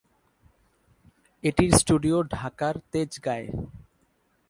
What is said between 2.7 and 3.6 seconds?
তেজগাঁয়ে।